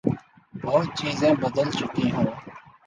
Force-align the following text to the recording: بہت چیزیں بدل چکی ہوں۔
بہت 0.63 0.87
چیزیں 0.97 1.33
بدل 1.41 1.67
چکی 1.71 2.05
ہوں۔ 2.11 2.29